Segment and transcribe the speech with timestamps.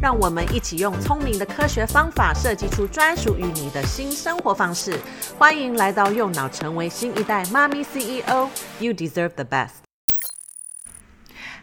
[0.00, 4.96] 让我们一起用聪明的科学方法设计出专属于你的新生活方式。
[5.36, 8.48] 欢迎来到右脑，成为新一代妈咪 CEO。
[8.78, 9.70] You deserve the best。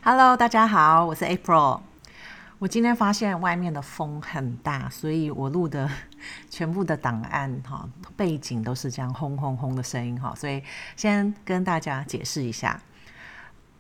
[0.04, 1.80] Hello，大家好，我是 April。
[2.60, 5.90] 我今天发现外面的风很大，所以我录的
[6.50, 10.62] 全部的档案哈，背景都是这样轰轰轰的声音哈，所以
[10.98, 12.82] 先跟大家解释一下。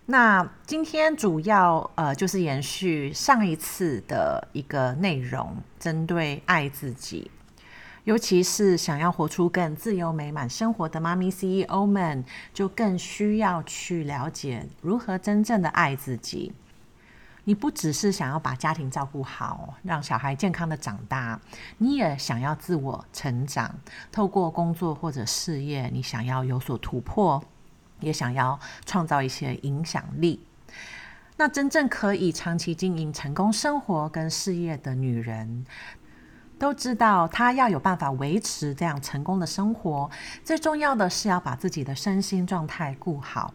[0.07, 7.31] 那今天主要呃就是延续上一次的一个内容，针对爱自己，
[8.03, 16.53] 尤其是想要活出更自由美满生活的妈咪 CEO 们，就更需要去了解如何真正的爱自己。
[17.45, 21.41] 你不只是想要把家庭照顾好，让小孩健康的长大，
[21.79, 23.73] 你也想要自我成长，
[24.11, 27.43] 透过工作或者事业，你想要有所突破。
[27.99, 30.45] 也想要创造一些影响力。
[31.37, 35.65] 那真正可以长期经营成功生活跟事业的女人，
[36.57, 40.09] 都知道她要有办法维持这样成功的生活，
[40.43, 43.53] 最重要的是要把自己的身心状态顾好。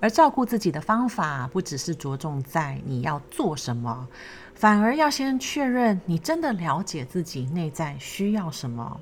[0.00, 4.08] 而照顾自己的方法，不只是着重在你要做什么，
[4.54, 9.00] 反而要先确认你真的了解自己内在需要什么。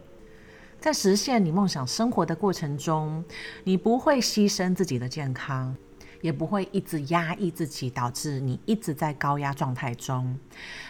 [0.80, 3.22] 在实现你梦想生活的过程中，
[3.64, 5.76] 你不会牺牲自己的健康，
[6.22, 10.38] 也不会一直压抑自己，导致你一直在高压状态中。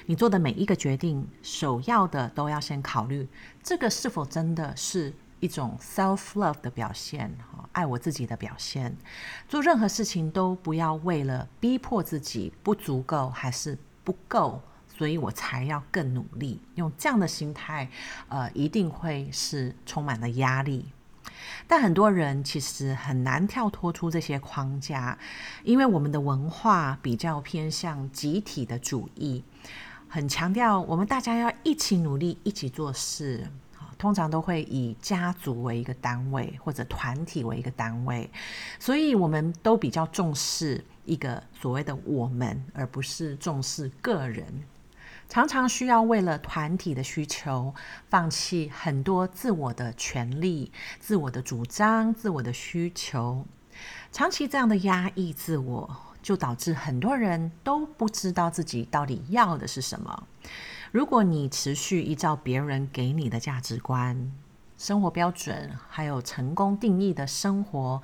[0.06, 3.28] 你做的每一个决定，首要的都要先考虑
[3.64, 8.96] 这个是否真的是一种 self love 的表现，哈爱我自己的表现。
[9.48, 14.62] 做任何事情都不要为了逼迫自己不足够还是不够。
[15.00, 17.88] 所以我才要更努力，用这样的心态，
[18.28, 20.84] 呃，一定会是充满了压力。
[21.66, 25.18] 但很多人其实很难跳脱出这些框架，
[25.64, 29.42] 因为我们的文化比较偏向集体的主义，
[30.06, 33.50] 很强调我们大家要一起努力，一起做事。
[33.96, 38.30] 通常都会以家族为一个单位，或者团体为一个单位，
[38.78, 44.44] 所以我们都比较重视一个所谓的我们，而不是重视个人。
[45.30, 47.72] 常常需要为了团体的需求，
[48.08, 53.46] 放弃很多自我的权利、自我的主张、自我的需求。
[54.10, 60.26] 长期这样的压抑自我，就导致很多人都不知道自己到底要的是什么。
[60.90, 64.32] 如果你持续依照别人给你的价值观、
[64.80, 68.00] 生活标准，还有成功定义的生活，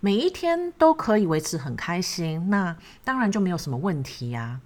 [0.00, 4.60] 每一天都可以维持很开心，那当然就没有什么问题呀。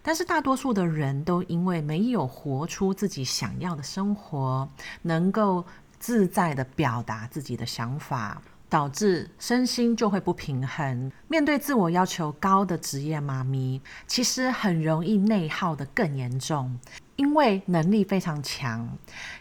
[0.00, 4.66] 但是大多数的人都因为没有活出自己想要的生活，
[5.02, 5.66] 能够
[5.98, 8.40] 自在地表达自己的想法，
[8.70, 11.12] 导致身心就会不平衡。
[11.28, 16.80] 面对自我要求高的职业妈咪，其实很容易内耗得更严重，
[17.16, 18.88] 因为能力非常强，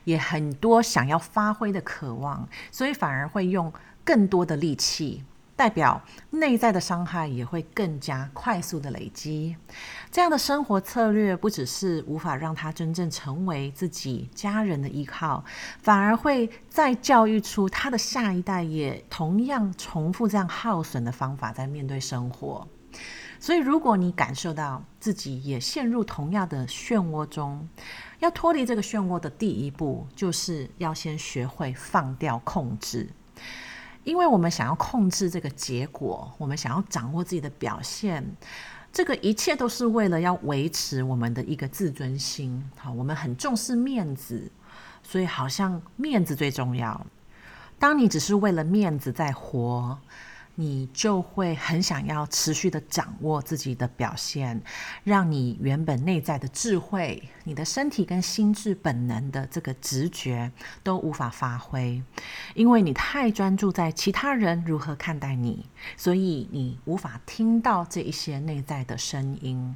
[0.03, 3.71] 也很多想要发挥的渴望，所以反而会用
[4.03, 5.23] 更多的力气。
[5.53, 9.55] 代表内在的伤害也会更加快速的累积，
[10.09, 15.45] 这样的生活策略不只是无法让他真正成为自己家人的依靠，
[15.79, 22.67] 反而会再教育出他的下一代也同样重复这样耗损的方法在面对生活。
[23.41, 27.67] 所以，如果你感受到自己也陷入同样的漩涡中，
[28.19, 33.09] 要脱离这个漩涡的第一步，就是要先学会放掉控制。
[34.03, 38.23] 因为我们想要控制这个结果，我们想要掌握自己的表现，
[38.93, 42.63] 这个一切都是为了要维持我们的一个自尊心。
[42.77, 44.51] 好，我们很重视面子，
[45.01, 47.03] 所以好像面子最重要。
[47.79, 49.97] 当你只是为了面子在活，
[50.55, 54.61] 你就会很想要持续的掌握自己的表现，
[55.03, 60.51] 让你原本内在的智慧、你的身体跟心智本能的这个直觉
[60.83, 62.03] 都无法发挥，
[62.53, 65.65] 因为你太专注在其他人如何看待你，
[65.97, 69.75] 所以你无法听到这一些内在的声音。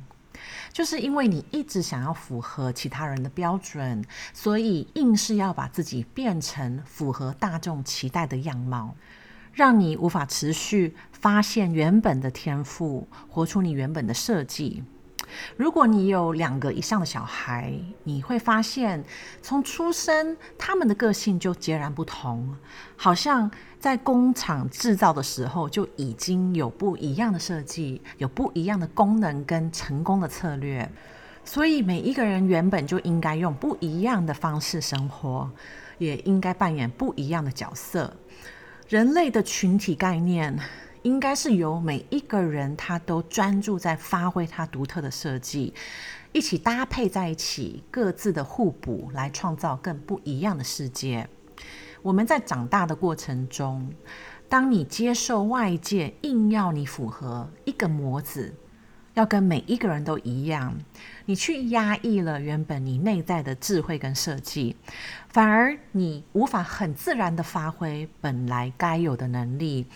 [0.74, 8.94] 就是因为你一直想要符合其他人的标准，所以硬是要把自己变成符合大众期待的样貌。
[9.56, 14.84] 让你无法持续发现原本的天赋，活出你原本的设计。
[15.56, 17.74] 如果你有两个以上的小孩，
[18.04, 19.02] 你会发现，
[19.42, 22.54] 从出生他们的个性就截然不同，
[22.98, 23.50] 好像
[23.80, 30.92] 在工厂制造的时候就已经有不一样的设计，有不一样的功能跟成功的策略。
[31.46, 35.50] 所以每一个人原本就应该用不一样的方式生活，
[35.98, 38.14] 也应该扮演不一样的角色。
[38.88, 40.58] 人类的群体概念。
[41.02, 45.72] 应该是由每一个人，他都专注在发挥他独特的设计，
[46.32, 51.30] 一起搭配在一起，各自的互补，来创造更不一样的世界。
[52.02, 53.88] 我们在长大的过程中，
[54.50, 58.52] 当你接受外界硬要你符合一个模子，
[59.16, 60.78] 要跟每一个人都一样，
[61.26, 64.76] 你去压抑了原本你内在的智慧跟设计，
[65.30, 69.88] 反而你无法很自然的发挥本来该有的能力，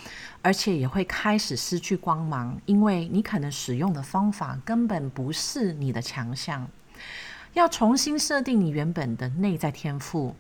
[0.42, 6.68] 而且也会开始失去光芒，因为你可能使用的方法根本不是你的强项。
[7.54, 10.34] 要重新设定你原本的内在天赋，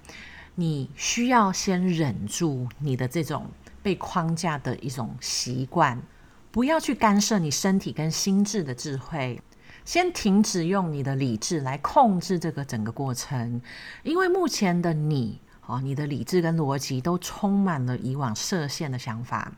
[0.56, 3.48] 你需要先忍住你的这种
[3.84, 6.02] 被框架的一种习惯。
[6.52, 9.42] 不要去干涉你身体跟心智的智慧，
[9.86, 13.62] 先停止用你的理智来控制这个整个过程，
[14.04, 19.52] 因为目前的你，哦，你的理智跟逻辑都充满了以往设限的想法，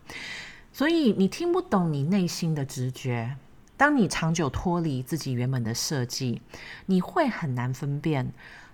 [0.74, 3.38] 所以你听不懂你内心的直觉。
[3.78, 6.42] 当你长久脱离自己原本的设计，
[6.86, 8.32] 你会很难分辨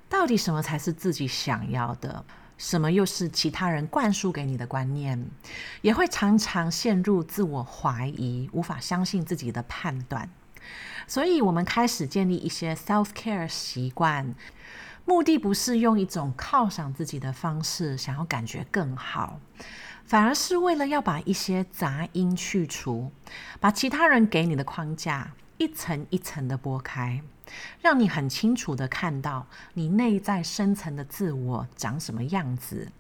[0.10, 2.26] 到底什么才是自己想要的。
[2.58, 5.30] 什么又是其他人灌输给你的观念，
[5.82, 10.30] 也会常常陷入自我怀疑，无法相信自己的判断。
[11.08, 14.36] 所以，我们开始建立一些 self care 习惯，
[15.06, 19.40] 目的不是用一种犒赏自己的方式，想要感觉更好，
[20.04, 23.12] 反而是为了要把一些杂音去除，
[23.60, 27.22] 把其他人给你的框架一层一层的剥开。
[27.82, 32.92] 让你很清楚的看到你内在深层的自我长什么样子。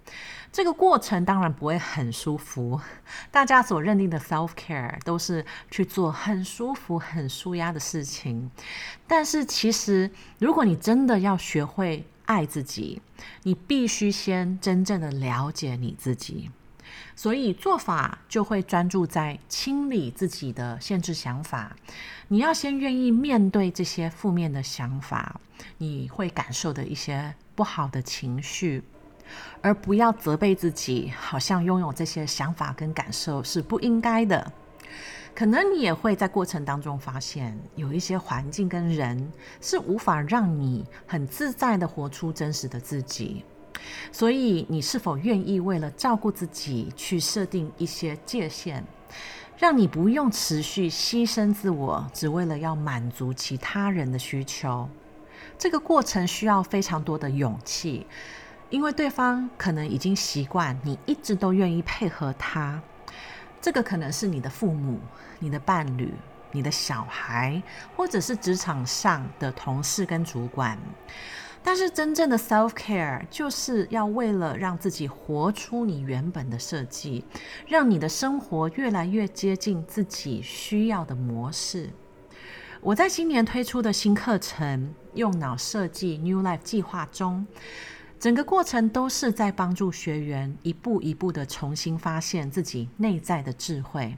[0.53, 2.79] 这个过程当然不会很舒服。
[3.29, 8.49] 大家所认定的 self care 都是去做很舒服、很舒压的事情。
[9.05, 13.01] 但是其实，如果你真的要学会爱自己，
[13.43, 16.49] 你必须先真正的了解你自己。
[17.17, 21.75] 所以做法就会专注在清理自己的限制想法。
[22.27, 25.41] 你要先愿意面对这些负面的想法，
[25.79, 28.83] 你会感受的一些不好的情绪，
[29.61, 34.53] 而不要责备自己，好像拥有这些想法跟感受是不应该的。
[35.33, 43.43] 可能你也会在过程当中发现，有一些环境跟人是无法让你很自在的活出真实的自己。
[44.11, 48.83] 所以，你是否愿意为了照顾自己，去设定一些界限，
[49.57, 54.89] 让你不用持续牺牲自我，只为了要满足其他人的需求？
[55.57, 58.05] 这个过程需要非常多的勇气，
[58.69, 62.81] 因为对方可能已经习惯你一直都愿意配合他。
[63.59, 64.99] 这个可能是你的父母、
[65.39, 66.13] 你的伴侣、
[66.51, 67.61] 你的小孩，
[67.95, 70.77] 或者是职场上的同事跟主管。
[71.67, 77.25] 但是真正的 self care 就是要为了让自己活出你原本的设计，
[77.67, 81.89] 让你的生活越来越接近自己需要的模式。
[82.79, 87.45] 我在今年推出的新课程“用脑设计 New Life 计划”中，
[88.17, 94.15] 整个过程都是在帮助学员一步一步的重新发现自己内在的智慧。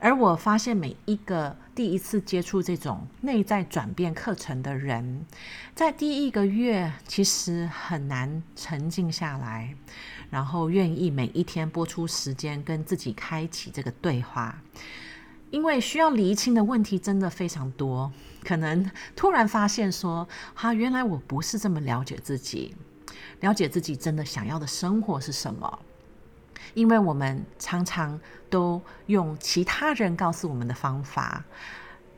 [0.00, 5.26] 而我发现，每一个第一次接触这种内在转变课程的人，
[5.74, 9.74] 在第一个月其实很难沉静下来，
[10.30, 14.62] 然后愿意每一天拨出时间跟自己开启这个对话，
[15.50, 18.12] 因为需要厘清的问题真的非常多。
[18.44, 22.72] 可能突然发现说，哈，原来我不是这么了解自己，
[23.40, 25.78] 了解自己真的想要的生活是什么。
[26.74, 28.18] 因为我们常常
[28.50, 31.44] 都用其他人告诉我们的方法，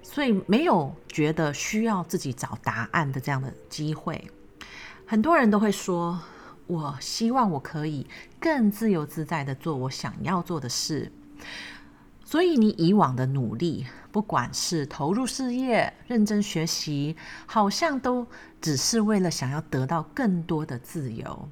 [0.03, 4.31] 所以没有觉得需要自己找答案的这样的机会。
[5.07, 6.21] 很多人都会说
[6.69, 8.07] ：“我希望我可以
[8.39, 11.11] 更自由自在地做我想要做的事。”
[12.25, 18.25] 所以你以往的努力，不管是投入事业、认真学习，好像都
[18.61, 21.49] 只是为了想要得到更多的自由。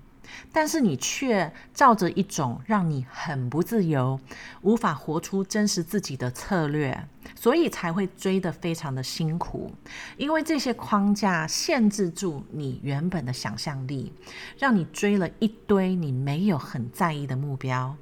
[0.52, 4.18] 但是你却照着一种让你很不自由、
[4.62, 9.72] 无法活出真实自己的策略，所以才会追得非常的辛苦。
[10.16, 14.12] 因为这些框架限制住你原本的想象力，
[14.58, 17.96] 让你追了一堆你没有很在意的目标。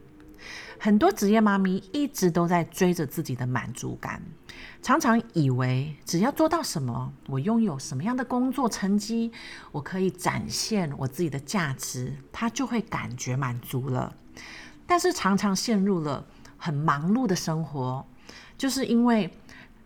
[0.79, 4.23] 很多职业妈咪一直都在追着自己的满足感，
[4.83, 9.33] 常常以为只要做到什么，我拥有什么样的工作成绩，
[9.73, 14.15] 我可以展现我自己的价值，他就会感觉满足了。
[14.87, 16.25] 但是常常陷入了
[16.57, 18.07] 很忙碌的生活，
[18.57, 19.33] 就是因为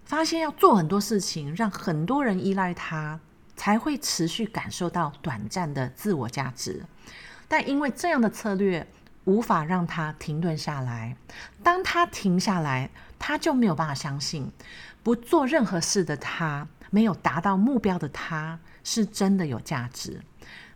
[0.04, 3.18] 发现要做很多事情，让很多人依赖他，
[3.56, 6.84] 才会持续感受到短暂的自我价值。
[7.48, 8.86] 但因为这样的策略，
[9.24, 11.16] 无法让他停顿下来。
[11.62, 14.50] 当他停下来，他就没有办法相信，
[15.04, 20.20] 不做任何事的他，没有达到目标的他，是真的有价值。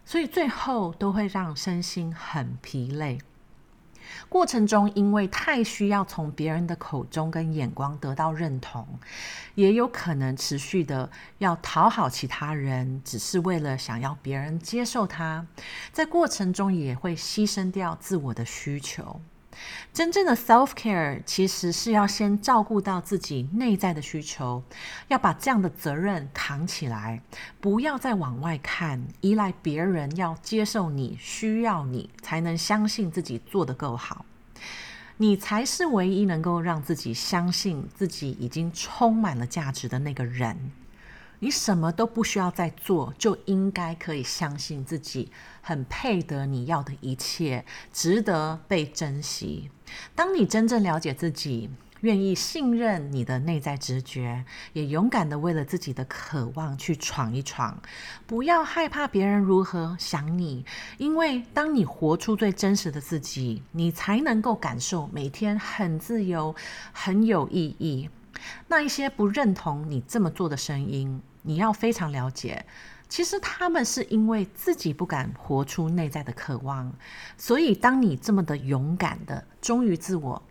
[0.05, 3.19] 所以最后都会让身心很疲累。
[4.29, 8.87] 过程中，因为太需要从别人的口中跟眼光得到认同，
[9.55, 15.47] 也有可能持续的要讨好其他人，只是为了想要别人接受他，
[15.91, 19.23] 在过程中也会牺牲掉自我的需求。
[19.93, 24.63] 真正的 self care 其实是要先照顾到自己内在的需求，
[25.09, 27.21] 要把这样的责任扛起来，
[27.61, 34.25] 不要再往外看，依赖别人要接受你、需要你，才能相信自己做得够好。
[35.17, 40.73] 你才是唯一能够让自己相信自己已经充满了价值的那个人。
[41.45, 49.71] 你什么都不需要再做，就应该可以相信自己很配得你要的一切，值得被珍惜。
[50.15, 51.69] 当你真正了解自己，
[52.01, 57.79] 愿意信任你的内在直觉，也勇敢地为了自己的渴望去闯一闯，
[58.27, 60.65] 不要害怕别人如何想你，
[60.97, 66.55] 因为当你活出最真实的自己，你才能够感受每天很自由、
[66.95, 68.09] 很有意义。
[68.67, 72.65] 那一些不认同你这么做的声音，你要非常了解，
[73.09, 76.93] 其实他们是因为自己不敢活出内在的渴望，
[77.37, 80.43] 所以当你这么的勇敢的忠于自我，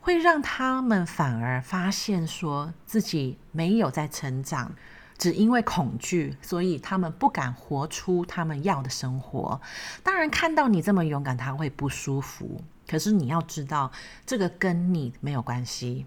[0.00, 4.72] 会让他们反而发现说自己没有在成长，
[5.16, 9.60] 只因为恐惧，所以他们不敢活出他们要的生活。
[10.02, 12.60] 当然，看到你这么勇敢，他会不舒服。
[12.86, 13.90] 可是你要知道，
[14.26, 16.04] 这个跟你没有关系。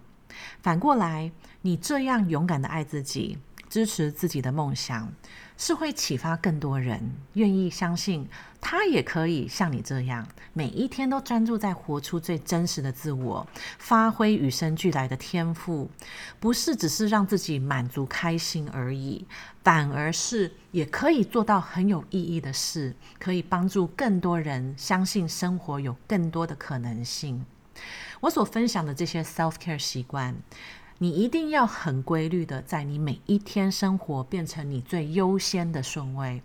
[0.61, 3.39] 反过来，你这样勇敢的爱自己，
[3.75, 5.11] 支持自己的梦想，
[5.57, 8.25] 是会启发更多人愿意相信，
[8.61, 13.45] 他也可以像你这样，每一天都专注在活出最真实的自我，
[13.77, 15.91] 发挥与生俱来的天赋，
[16.39, 19.27] 不是只是让自己满足开心而已，
[19.61, 27.45] 反而是也可以做到很有意义的事，可以帮助更多人相信生活有更多的可能性。
[28.21, 30.33] 我所分享的这些 self care 习惯，
[30.97, 36.41] 你一定要很规律的在你每一天生活变成你最优先的顺位。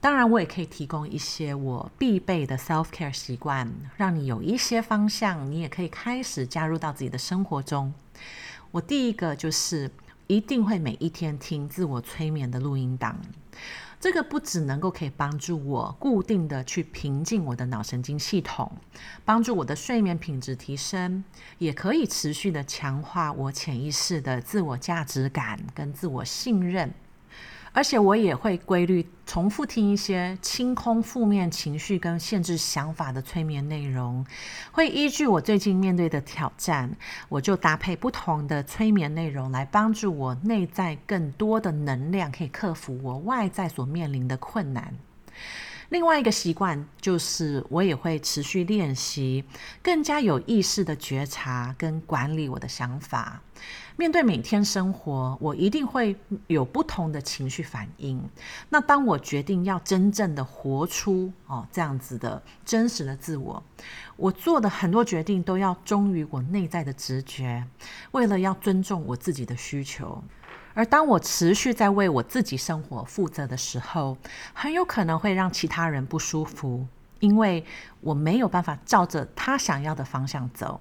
[0.00, 7.92] 当然，我也可以提供一些我必备的 self care 习惯，让你有一些方向，你也可以开始加入到自己的生活中。
[8.70, 9.90] 我第一个就是
[10.26, 13.18] 一定会每一天听自我催眠的录音档。
[13.98, 18.70] 这个不只能够可以帮助我固定的去平静我的脑神经系统，
[19.24, 21.24] 帮助我的睡眠品质提升，
[21.58, 26.92] 也可以持续的强化我潜意识的自我价值感跟自我信任。
[27.76, 34.24] 而且我也会规律重复听一些清空负面情绪跟限制想法的催眠内容，
[34.72, 36.90] 会依据我最近面对的挑战，
[37.28, 44.94] 我就搭配不同的催眠内容来帮助我内在更多的能量，可以克服我外在所面临的困难。
[45.90, 49.44] 另外一个习惯就是，我也会持续练习，
[49.82, 53.40] 更加有意识的觉察跟管理我的想法。
[53.96, 56.14] 面对每天生活，我一定会
[56.48, 58.20] 有不同的情绪反应。
[58.68, 63.62] 那当我决定要真正的活出哦这样子的真实的自我，
[64.16, 67.64] 我做的很多决定都要忠于我内在的直觉，
[68.10, 70.22] 为了要尊重我自己的需求。
[70.76, 74.18] 而当我持续在为我自己生活负责的时候，
[74.52, 76.86] 很有可能会让其他人不舒服，
[77.20, 77.64] 因为
[78.02, 80.78] 我没有办法照着他想要的方向走，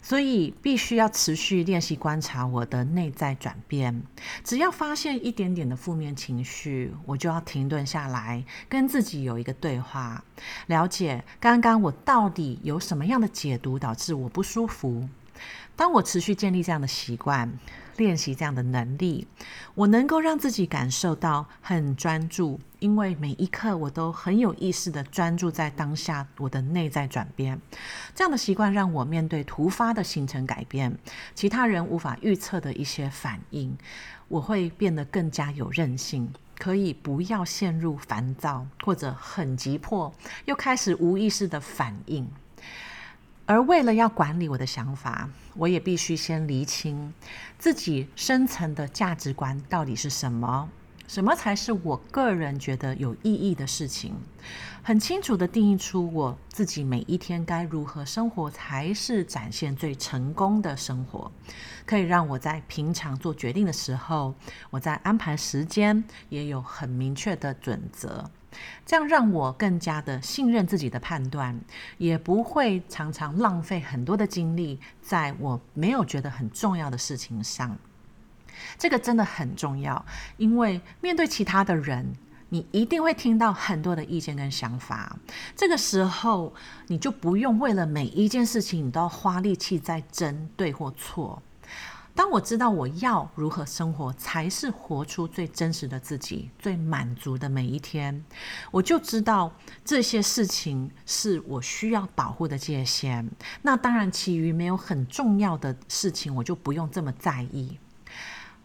[0.00, 4.02] 所以必须要持续练习观察我的内在转变。
[4.42, 10.24] 只要发现一点点的负面情绪，我就要停顿下来，跟自己有一个对话，
[10.68, 15.06] 了解刚刚我到底有什么样的解读导致我不舒服。
[15.78, 17.48] 当我持续建立这样的习惯，
[17.98, 19.28] 练习这样的能力，
[19.76, 27.56] 我能够让自己感受到很专注，因为每一刻我都很有意识地专注在当下我的内在转变。
[28.12, 30.92] 这样的习惯让我面对突发的形成改变，
[31.32, 33.78] 其他人无法预测的一些反应，
[34.26, 40.12] 我会变得更加有韧性，可以不要陷入烦躁或者很急迫，
[40.46, 42.28] 又开始无意识的反应。
[43.48, 47.14] 而为了要管理我的想法，我也必须先厘清
[47.58, 50.68] 自己深层的价值观到底是什么。
[51.06, 54.12] 什么才是我个人觉得有意义的事情？
[54.82, 61.32] 很清楚地定义出我自己每一天该如何生活才是展现最成功的生活，
[61.86, 64.34] 可以让我在平常做决定的时候，
[64.68, 68.30] 我在安排时间也有很明确的准则，
[68.86, 71.58] 这样让我更加的信任自己的判断，
[71.98, 77.76] 也不会常常浪费很多的精力在我没有觉得很重要的事情上。
[78.76, 80.04] 这个真的很重要，
[80.36, 82.14] 因为面对其他的人，
[82.48, 85.16] 你一定会听到很多的意见跟想法。
[85.54, 86.52] 这个时候，
[86.88, 91.40] 你就不用为了每一件事情，你都要花力气在争对或错。
[92.18, 98.24] 当我知道我要如何生活才是活出最真实的自己、最满足的每一天，
[98.72, 99.52] 我就知道
[99.84, 103.30] 这些事情是我需要保护的界限。
[103.62, 107.78] 那当然，其余没有很重要的事情，我就不用这么在意。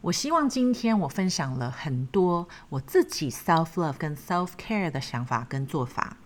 [0.01, 6.17] 我希望今天我分享了很多我自己 self love 跟 self care 的想法跟做法，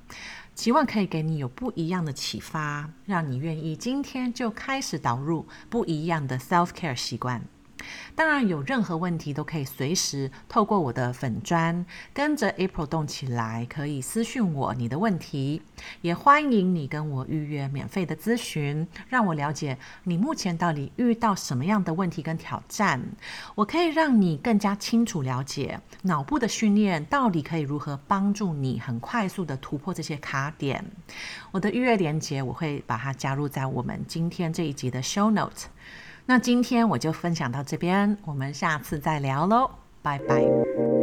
[0.58, 7.40] 希望可以给你有不一样的启发，让你愿意今天就开始导入不一样的 self care 习惯。
[8.16, 15.62] 当然，有任何问题都可以随时透过我的粉砖，跟着 April 动起来，可以私讯我你的问题，
[16.02, 23.02] 也欢迎你跟我预约免费的咨询，让我了解你目前到底遇到什么样的问题跟挑战，
[23.56, 30.84] 我可以让你更加清楚了解脑部的训练到底可以如何帮助你很快速的突破这些卡点。
[31.52, 35.68] 我的预约链接我会把它加入在我们今天这一集的 Show Note。
[36.30, 40.97] 那今天我就分享到这边，我们下次再聊喽，拜拜。